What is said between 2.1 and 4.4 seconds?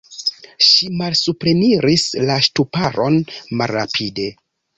la ŝtuparon malrapide.